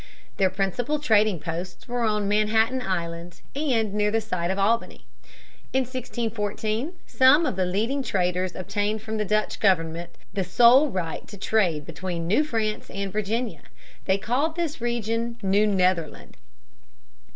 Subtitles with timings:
[0.37, 5.05] Their principal trading posts were on Manhattan Island, and near the site of Albany.
[5.73, 11.27] In 1614 some of the leading traders obtained from the Dutch government the sole right
[11.27, 13.61] to trade between New France and Virginia.
[14.05, 16.35] They called this region New Netherland.